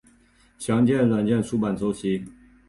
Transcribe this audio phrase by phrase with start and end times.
[0.57, 2.25] 详见软件出版周期。